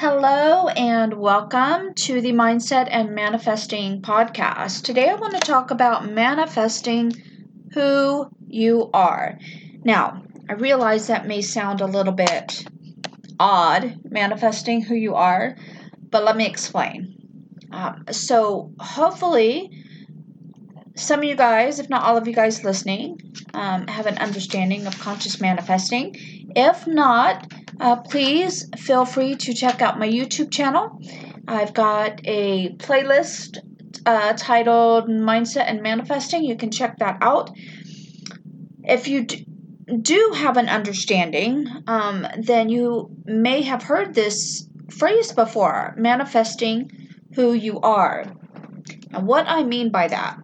[0.00, 4.84] Hello and welcome to the Mindset and Manifesting podcast.
[4.84, 7.12] Today I want to talk about manifesting
[7.74, 9.36] who you are.
[9.82, 12.64] Now, I realize that may sound a little bit
[13.40, 15.56] odd, manifesting who you are,
[16.10, 17.16] but let me explain.
[17.72, 19.68] Um, so, hopefully,
[20.94, 23.18] some of you guys, if not all of you guys listening,
[23.52, 26.14] um, have an understanding of conscious manifesting.
[26.54, 31.00] If not, uh, please feel free to check out my YouTube channel.
[31.46, 33.58] I've got a playlist
[34.04, 36.44] uh, titled Mindset and Manifesting.
[36.44, 37.50] You can check that out.
[38.84, 39.26] If you
[40.02, 46.90] do have an understanding, um, then you may have heard this phrase before manifesting
[47.34, 48.24] who you are.
[49.12, 50.38] And what I mean by that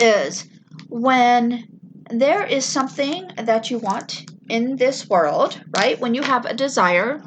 [0.00, 0.46] is
[0.88, 1.68] when
[2.10, 5.98] there is something that you want in this world, right?
[6.00, 7.22] When you have a desire,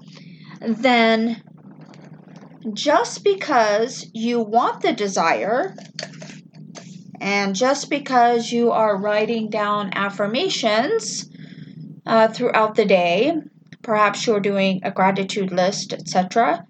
[0.62, 1.42] then
[2.74, 5.76] just because you want the desire
[7.20, 11.30] and just because you are writing down affirmations
[12.06, 13.34] uh, throughout the day,
[13.82, 16.66] perhaps you're doing a gratitude list, etc.,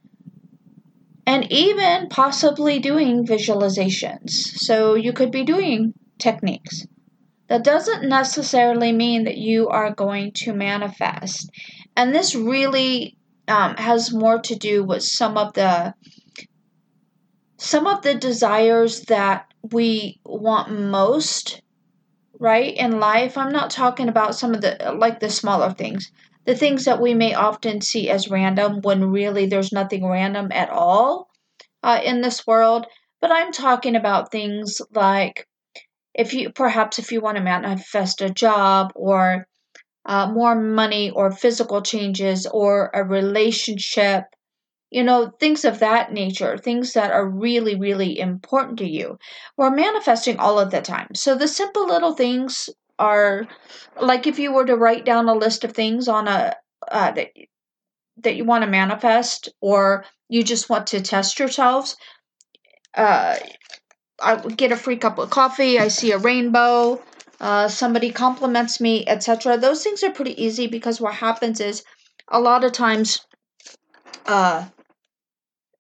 [1.26, 4.30] and even possibly doing visualizations.
[4.30, 6.86] So you could be doing techniques.
[7.48, 11.50] That doesn't necessarily mean that you are going to manifest.
[11.96, 15.94] And this really um, has more to do with some of the
[17.58, 21.62] some of the desires that we want most
[22.40, 23.38] right in life.
[23.38, 26.12] I'm not talking about some of the like the smaller things.
[26.46, 30.70] The things that we may often see as random when really there's nothing random at
[30.70, 31.30] all
[31.84, 32.86] uh, in this world.
[33.22, 35.48] But i'm talking about things like
[36.14, 39.48] if you perhaps if you want to manifest a job or
[40.06, 44.26] uh, more money or physical changes or a relationship
[44.92, 49.18] you know things of that nature things that are really really important to you
[49.58, 51.10] we're manifesting all of the time.
[51.16, 52.70] So the simple little things
[53.00, 53.48] are
[54.00, 56.56] like if you were to write down a list of things on a
[56.92, 57.30] uh, that
[58.18, 61.98] that you want to manifest or you just want to test yourselves
[62.96, 63.36] uh,
[64.22, 67.02] I get a free cup of coffee, I see a rainbow,
[67.40, 69.58] uh, somebody compliments me, etc.
[69.58, 71.84] Those things are pretty easy because what happens is
[72.30, 73.26] a lot of times
[74.26, 74.66] uh,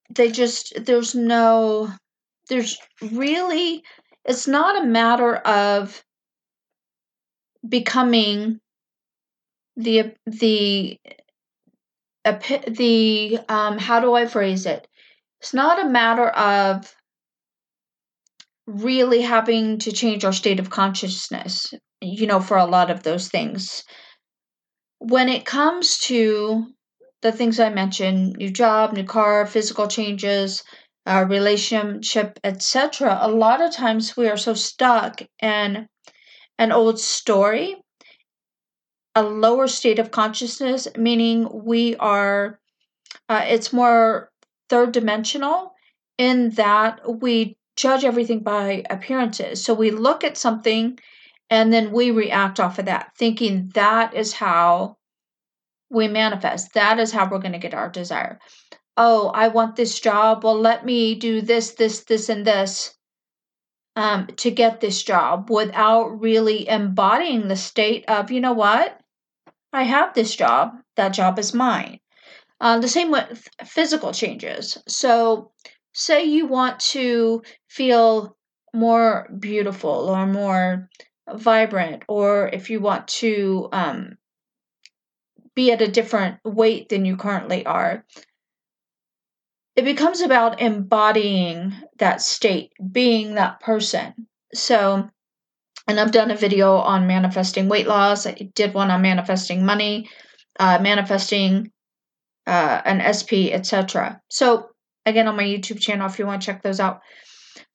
[0.09, 1.89] they just, there's no,
[2.49, 3.83] there's really,
[4.25, 6.03] it's not a matter of
[7.67, 8.59] becoming
[9.77, 10.99] the, the,
[12.67, 14.87] the, um, how do I phrase it?
[15.39, 16.93] It's not a matter of
[18.65, 23.27] really having to change our state of consciousness, you know, for a lot of those
[23.27, 23.83] things.
[24.99, 26.67] When it comes to
[27.21, 30.63] the things I mentioned new job, new car, physical changes,
[31.05, 35.87] uh, relationship, etc., a lot of times we are so stuck in
[36.57, 37.75] an old story,
[39.15, 42.59] a lower state of consciousness, meaning we are,
[43.27, 44.29] uh, it's more
[44.69, 45.73] third dimensional
[46.17, 49.63] in that we judge everything by appearances.
[49.63, 50.99] So we look at something
[51.49, 54.97] and then we react off of that, thinking that is how
[55.89, 56.73] we manifest.
[56.73, 58.39] That is how we're going to get our desire.
[58.97, 60.43] Oh, I want this job.
[60.43, 62.95] Well, let me do this, this, this, and this
[63.95, 68.99] um, to get this job without really embodying the state of, you know what?
[69.71, 70.73] I have this job.
[70.95, 71.99] That job is mine.
[72.61, 74.77] Uh, the same with physical changes.
[74.87, 75.51] So
[75.93, 78.37] say you want to feel
[78.73, 80.89] more beautiful or more
[81.31, 84.17] vibrant, or if you want to um,
[85.55, 88.05] be at a different weight than you currently are,
[89.75, 94.13] it becomes about embodying that state, being that person.
[94.53, 95.09] So,
[95.87, 98.27] and I've done a video on manifesting weight loss.
[98.27, 100.09] I did one on manifesting money,
[100.59, 101.71] uh, manifesting
[102.45, 104.21] uh, an SP, etc.
[104.29, 104.69] So
[105.05, 107.01] again on my YouTube channel if you want to check those out.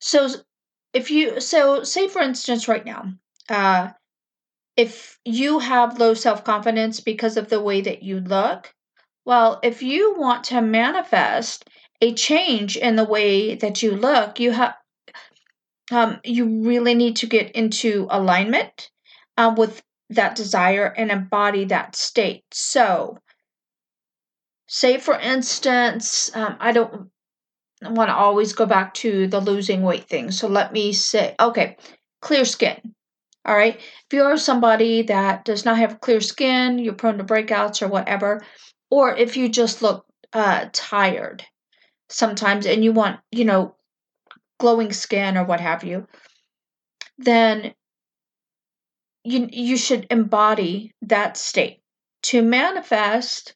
[0.01, 0.29] So
[0.93, 3.13] if you so say for instance right now,
[3.49, 3.91] uh
[4.77, 8.73] if you have low self-confidence because of the way that you look,
[9.25, 11.69] well, if you want to manifest
[12.01, 14.77] a change in the way that you look, you have
[15.91, 18.91] um, you really need to get into alignment
[19.37, 22.45] um, with that desire and embody that state.
[22.53, 23.19] So,
[24.67, 27.11] say for instance, um, I don't
[27.85, 30.31] I want to always go back to the losing weight thing.
[30.31, 31.77] So let me say, okay,
[32.21, 32.95] clear skin.
[33.45, 33.77] All right.
[33.77, 38.43] If you're somebody that does not have clear skin, you're prone to breakouts or whatever,
[38.91, 41.45] or if you just look uh, tired
[42.11, 43.77] sometimes and you want, you know,
[44.59, 46.07] glowing skin or what have you,
[47.17, 47.75] then
[49.25, 51.81] you you should embody that state
[52.23, 53.55] to manifest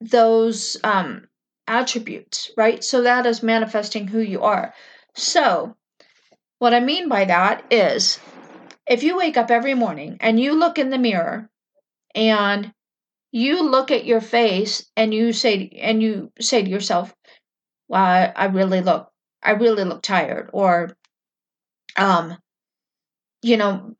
[0.00, 1.27] those um,
[1.68, 2.82] attributes, right?
[2.82, 4.74] So that is manifesting who you are.
[5.14, 5.76] So,
[6.58, 8.18] what I mean by that is
[8.86, 11.50] if you wake up every morning and you look in the mirror
[12.14, 12.72] and
[13.30, 17.14] you look at your face and you say and you say to yourself,
[17.88, 19.12] "Wow, I, really look
[19.42, 20.96] I really look tired," or
[21.96, 22.38] um,
[23.42, 23.94] you know,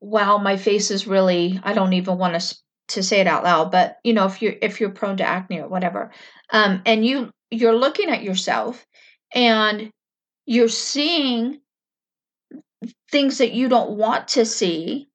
[0.00, 2.56] wow, my face is really I don't even want to
[2.94, 5.60] to say it out loud, but you know, if you're if you're prone to acne
[5.60, 6.10] or whatever,
[6.50, 8.86] um, and you you're looking at yourself
[9.34, 9.90] and
[10.46, 11.60] you're seeing
[13.10, 15.08] things that you don't want to see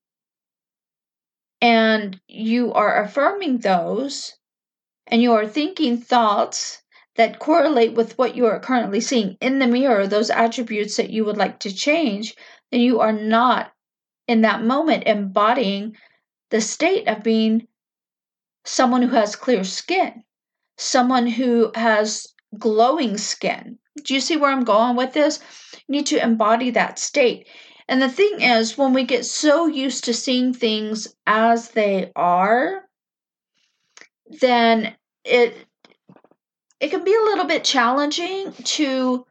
[1.61, 4.35] and you are affirming those
[5.07, 6.81] and you are thinking thoughts
[7.15, 11.25] that correlate with what you are currently seeing in the mirror, those attributes that you
[11.25, 12.35] would like to change,
[12.71, 13.73] then you are not
[14.27, 15.97] in that moment embodying
[16.49, 17.67] the state of being
[18.65, 20.23] someone who has clear skin,
[20.77, 22.27] someone who has
[22.57, 23.77] glowing skin.
[24.03, 25.39] Do you see where I'm going with this?
[25.87, 27.47] You need to embody that state.
[27.87, 32.83] And the thing is, when we get so used to seeing things as they are,
[34.41, 35.55] then it
[36.79, 39.25] it can be a little bit challenging to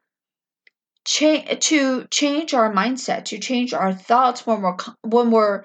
[1.05, 5.65] change to change our mindset, to change our thoughts when we're when we're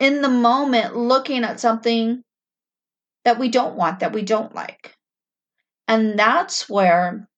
[0.00, 2.24] in the moment looking at something
[3.24, 4.96] that we don't want, that we don't like.
[5.86, 7.28] And that's where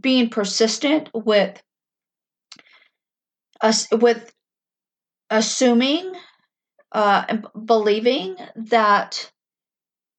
[0.00, 1.62] being persistent with
[3.60, 4.30] us with
[5.30, 6.12] assuming
[6.92, 9.30] uh, and believing that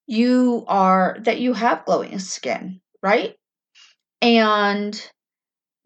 [0.07, 3.35] you are that you have glowing skin, right?
[4.21, 5.09] And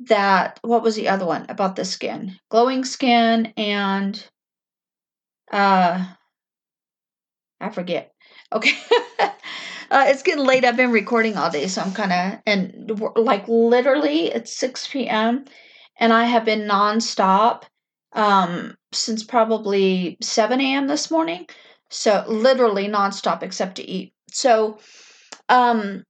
[0.07, 2.37] that what was the other one about the skin?
[2.49, 4.23] Glowing skin and
[5.53, 6.05] uh
[7.61, 8.13] I forget.
[8.51, 8.77] Okay.
[9.19, 10.65] uh, it's getting late.
[10.65, 15.45] I've been recording all day, so I'm kind of and like literally it's 6 p.m
[15.97, 17.63] and I have been nonstop
[18.13, 20.87] um, since probably 7 a.m.
[20.87, 21.47] this morning.
[21.89, 24.13] So literally nonstop except to eat.
[24.31, 24.79] So,
[25.49, 26.03] um,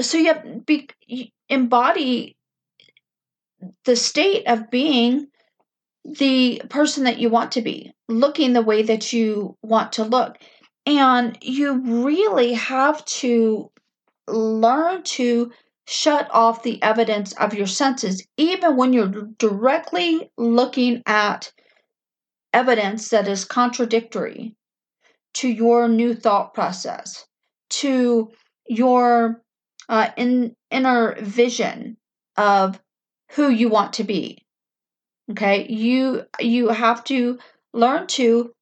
[0.00, 2.36] so you have be you embody
[3.84, 5.28] the state of being
[6.04, 10.36] the person that you want to be, looking the way that you want to look.
[10.86, 13.70] And you really have to
[14.28, 15.52] learn to
[15.86, 21.52] shut off the evidence of your senses, even when you're directly looking at
[22.52, 24.54] evidence that is contradictory
[25.34, 27.26] to your new thought process,
[27.68, 28.30] to
[28.66, 29.42] your
[29.88, 31.96] uh, in, inner vision
[32.36, 32.80] of
[33.32, 34.43] who you want to be.
[35.30, 37.38] Okay, you you have to
[37.72, 38.52] learn to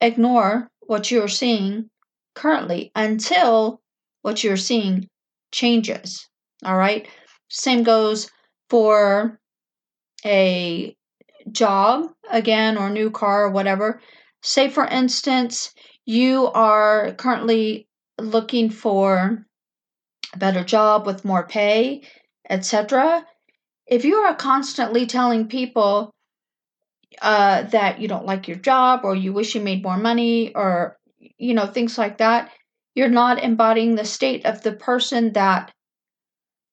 [0.00, 1.88] ignore what you're seeing
[2.34, 3.80] currently until
[4.22, 5.08] what you're seeing
[5.52, 6.28] changes.
[6.64, 7.08] All right.
[7.48, 8.30] Same goes
[8.68, 9.38] for
[10.24, 10.94] a
[11.50, 14.00] job, again, or new car or whatever.
[14.42, 15.72] Say, for instance,
[16.04, 17.88] you are currently
[18.18, 19.46] looking for
[20.34, 22.02] a better job with more pay,
[22.48, 23.26] etc.
[23.90, 26.14] If you are constantly telling people
[27.20, 30.96] uh, that you don't like your job or you wish you made more money or
[31.18, 32.52] you know things like that,
[32.94, 35.72] you're not embodying the state of the person that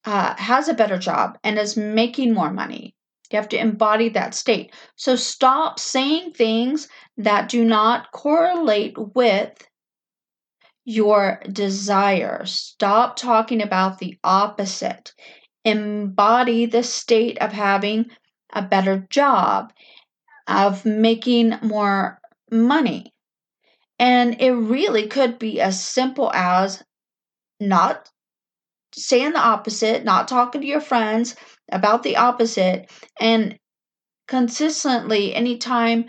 [0.05, 2.93] uh, has a better job and is making more money.
[3.31, 4.71] You have to embody that state.
[4.95, 9.67] So stop saying things that do not correlate with
[10.85, 12.45] your desire.
[12.45, 15.13] Stop talking about the opposite.
[15.67, 18.09] Embody the state of having
[18.53, 19.73] a better job,
[20.47, 22.19] of making more
[22.49, 23.13] money.
[23.99, 26.83] And it really could be as simple as
[27.59, 28.09] not
[28.93, 31.35] saying the opposite, not talking to your friends
[31.71, 33.57] about the opposite, and
[34.27, 36.05] consistently, anytime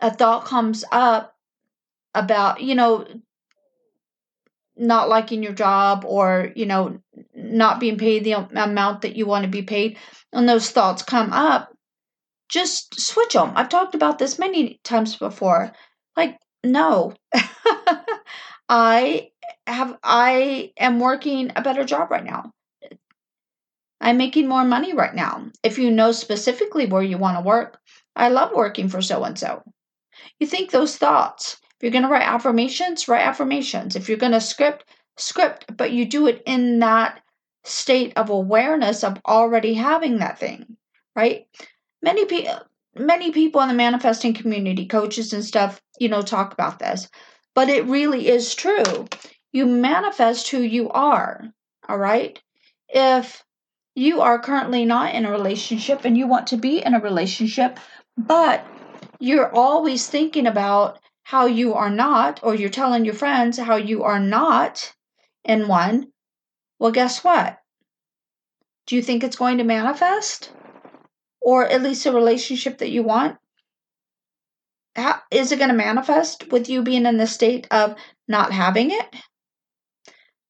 [0.00, 1.34] a thought comes up
[2.14, 3.06] about, you know,
[4.76, 6.98] not liking your job or, you know,
[7.34, 9.98] not being paid the amount that you want to be paid,
[10.32, 11.72] and those thoughts come up,
[12.48, 13.52] just switch them.
[13.54, 15.72] I've talked about this many times before.
[16.16, 17.14] Like, no.
[18.68, 19.30] I
[19.66, 22.50] have I am working a better job right now.
[24.00, 25.46] I'm making more money right now.
[25.62, 27.78] If you know specifically where you want to work,
[28.16, 29.62] I love working for so and so.
[30.40, 31.58] You think those thoughts.
[31.82, 33.96] You're going to write affirmations, write affirmations.
[33.96, 34.84] If you're going to script,
[35.18, 37.20] script, but you do it in that
[37.64, 40.78] state of awareness of already having that thing,
[41.14, 41.46] right?
[42.00, 42.58] Many people
[42.94, 47.08] many people in the manifesting community, coaches and stuff, you know, talk about this.
[47.54, 49.06] But it really is true.
[49.52, 51.44] You manifest who you are,
[51.88, 52.40] all right?
[52.88, 53.44] If
[53.94, 57.78] you are currently not in a relationship and you want to be in a relationship,
[58.16, 58.66] but
[59.18, 64.02] you're always thinking about how you are not, or you're telling your friends how you
[64.02, 64.92] are not
[65.44, 66.12] in one,
[66.78, 67.58] well, guess what?
[68.86, 70.50] Do you think it's going to manifest?
[71.40, 73.38] Or at least a relationship that you want?
[74.94, 77.94] How, is it going to manifest with you being in the state of
[78.28, 79.16] not having it?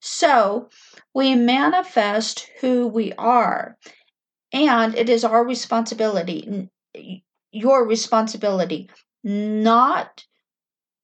[0.01, 0.69] So
[1.15, 3.77] we manifest who we are,
[4.53, 6.69] and it is our responsibility,
[7.53, 8.91] your responsibility,
[9.23, 10.25] not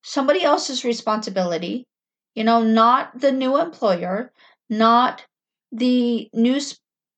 [0.08, 1.86] somebody else's responsibility,
[2.34, 4.32] you know, not the new employer,
[4.70, 5.24] not
[5.72, 6.60] the new,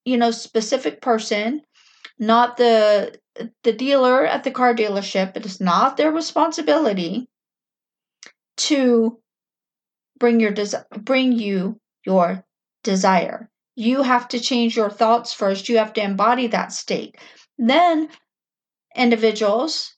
[0.04, 1.62] you know, specific person,
[2.18, 3.18] not the
[3.62, 5.36] the dealer at the car dealership.
[5.36, 7.28] It is not their responsibility
[8.56, 9.18] to
[10.18, 12.44] bring your des- bring you your
[12.84, 13.50] desire.
[13.74, 15.68] You have to change your thoughts first.
[15.68, 17.16] You have to embody that state.
[17.58, 18.08] Then
[18.96, 19.94] individuals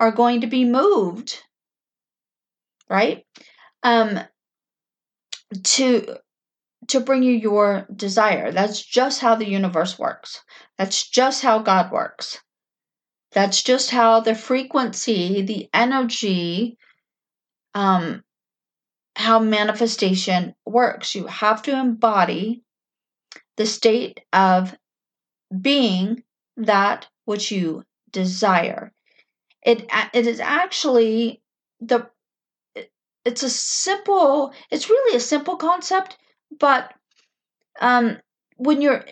[0.00, 1.42] are going to be moved,
[2.90, 3.24] right?
[3.82, 4.20] Um,
[5.62, 6.16] to
[6.88, 8.52] to bring you your desire.
[8.52, 10.42] That's just how the universe works.
[10.76, 12.38] That's just how God works.
[13.32, 16.78] That's just how the frequency, the energy,
[17.74, 18.24] um,
[19.14, 21.14] how manifestation works.
[21.14, 22.64] You have to embody
[23.56, 24.76] the state of
[25.60, 26.22] being
[26.56, 28.92] that which you desire.
[29.62, 31.42] It it is actually
[31.80, 32.08] the
[33.24, 36.16] it's a simple it's really a simple concept,
[36.58, 36.92] but
[37.80, 38.18] um
[38.56, 39.04] when you're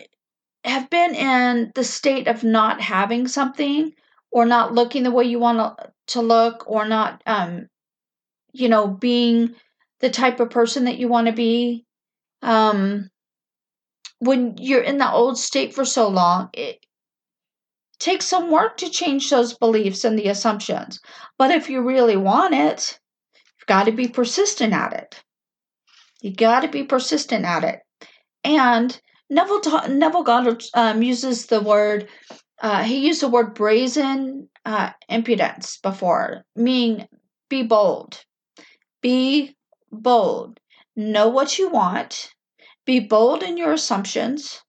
[0.65, 3.93] have been in the state of not having something
[4.31, 7.67] or not looking the way you want to to look or not um
[8.53, 9.55] you know being
[10.01, 11.85] the type of person that you want to be
[12.41, 13.09] um
[14.19, 16.85] when you're in the old state for so long it
[17.99, 20.99] takes some work to change those beliefs and the assumptions.
[21.37, 22.99] But if you really want it
[23.71, 25.23] got to be persistent at it
[26.21, 27.79] you got to be persistent at it
[28.43, 28.99] and
[29.29, 32.07] neville ta- neville goddard um, uses the word
[32.61, 37.07] uh, he used the word brazen uh, impudence before meaning
[37.49, 38.25] be bold
[39.01, 39.55] be
[39.91, 40.59] bold.
[40.95, 42.33] Know what you want.
[42.85, 44.61] Be bold in your assumptions,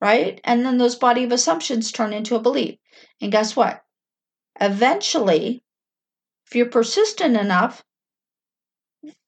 [0.00, 0.40] right?
[0.44, 2.78] And then those body of assumptions turn into a belief.
[3.20, 3.82] And guess what?
[4.60, 5.62] Eventually,
[6.46, 7.84] if you're persistent enough,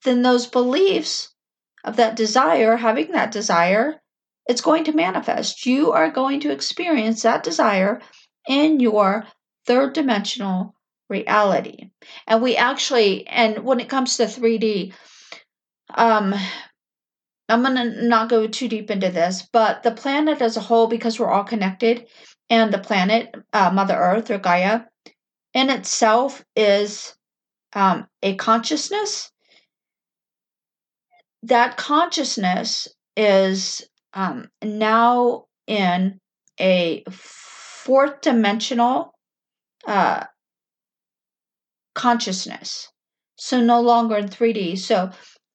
[0.04, 1.34] then those beliefs
[1.84, 4.00] of that desire, having that desire,
[4.46, 5.66] it's going to manifest.
[5.66, 8.00] You are going to experience that desire
[8.48, 9.26] in your
[9.66, 10.74] third dimensional
[11.08, 11.90] reality.
[12.26, 14.94] And we actually, and when it comes to 3D,
[15.94, 16.34] um,
[17.48, 20.86] I'm going to not go too deep into this, but the planet as a whole,
[20.86, 22.06] because we're all connected,
[22.50, 24.82] and the planet, uh, Mother Earth or Gaia,
[25.54, 27.14] in itself is
[27.72, 29.30] um, a consciousness.
[31.42, 36.20] That consciousness is um, now in
[36.60, 39.14] a fourth dimensional
[39.86, 40.24] uh,
[41.94, 42.88] consciousness.
[43.36, 44.78] So no longer in 3D.
[44.78, 45.10] So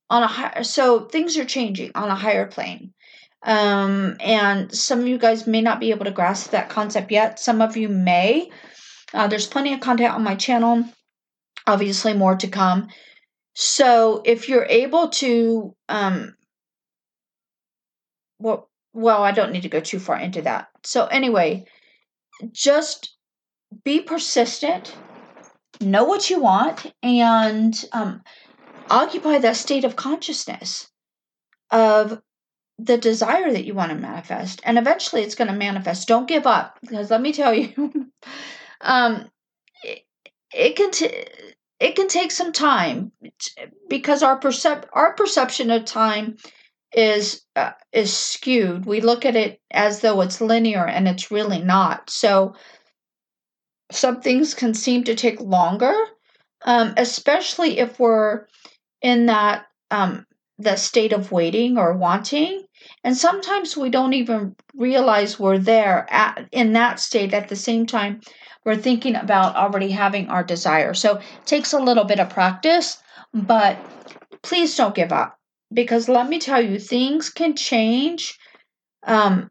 [0.09, 2.93] on a higher, so things are changing on a higher plane.
[3.45, 7.39] Um, and some of you guys may not be able to grasp that concept yet.
[7.39, 8.49] Some of you may.
[9.13, 10.85] Uh, there's plenty of content on my channel.
[11.67, 12.87] Obviously, more to come.
[13.53, 16.35] So if you're able to, um,
[18.39, 20.69] well, well, I don't need to go too far into that.
[20.83, 21.65] So anyway,
[22.51, 23.15] just
[23.83, 24.95] be persistent.
[25.81, 28.21] Know what you want, and um,
[28.89, 30.89] occupy that state of consciousness
[31.71, 32.21] of
[32.79, 36.47] the desire that you want to manifest and eventually it's going to manifest don't give
[36.47, 37.71] up because let me tell you
[38.81, 39.29] um
[39.83, 40.01] it,
[40.53, 41.25] it can t-
[41.83, 43.11] it can take some time
[43.89, 46.37] because our percep- our perception of time
[46.95, 48.85] is uh, is skewed.
[48.85, 52.09] We look at it as though it's linear and it's really not.
[52.09, 52.55] So
[53.91, 55.93] some things can seem to take longer
[56.65, 58.45] um, especially if we're
[59.01, 60.25] in that um,
[60.57, 62.63] the state of waiting or wanting
[63.03, 67.85] and sometimes we don't even realize we're there at, in that state at the same
[67.85, 68.21] time
[68.65, 70.93] we're thinking about already having our desire.
[70.93, 73.77] So it takes a little bit of practice but
[74.41, 75.39] please don't give up.
[75.73, 78.37] Because let me tell you, things can change
[79.01, 79.49] um,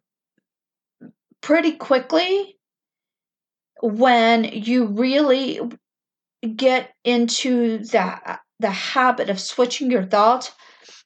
[1.40, 2.56] pretty quickly
[3.82, 5.60] when you really
[6.56, 10.52] get into that the habit of switching your thoughts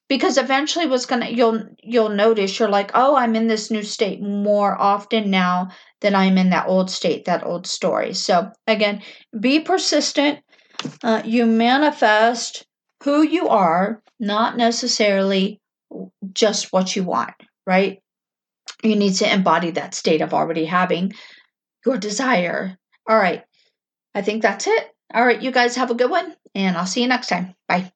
[0.08, 4.20] because eventually what's gonna you'll you'll notice you're like oh i'm in this new state
[4.20, 5.68] more often now
[6.00, 8.14] than i'm in that old state that old story.
[8.14, 9.02] So again
[9.38, 10.40] be persistent.
[11.02, 12.66] Uh, you manifest
[13.02, 15.60] who you are not necessarily
[16.32, 17.34] just what you want
[17.66, 18.00] right?
[18.82, 21.12] You need to embody that state of already having
[21.84, 22.78] your desire.
[23.08, 23.42] All right.
[24.14, 24.90] I think that's it.
[25.14, 27.54] All right you guys have a good one and i'll see you next time.
[27.68, 27.92] Bye